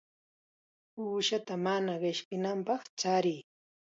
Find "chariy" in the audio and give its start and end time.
2.99-3.41